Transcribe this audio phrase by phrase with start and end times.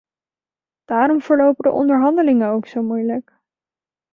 [0.85, 3.33] Daarom verlopen de onderhandelingen ook zo moeilijk.